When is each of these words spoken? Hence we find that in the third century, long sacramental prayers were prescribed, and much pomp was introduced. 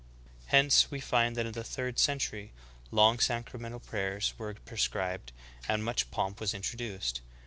Hence 0.47 0.89
we 0.89 0.99
find 0.99 1.35
that 1.37 1.45
in 1.45 1.51
the 1.51 1.63
third 1.63 1.99
century, 1.99 2.53
long 2.89 3.19
sacramental 3.19 3.79
prayers 3.79 4.33
were 4.35 4.55
prescribed, 4.55 5.31
and 5.67 5.83
much 5.85 6.09
pomp 6.09 6.39
was 6.41 6.55
introduced. 6.55 7.21